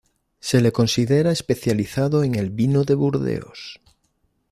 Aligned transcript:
Se 0.39 0.61
le 0.61 0.71
considera 0.71 1.31
especializado 1.31 2.23
en 2.23 2.33
el 2.33 2.49
vino 2.49 2.85
de 2.85 2.95
Burdeos. 2.95 3.79